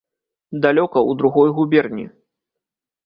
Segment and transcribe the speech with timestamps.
[0.63, 2.09] Далёка, у другой губерні.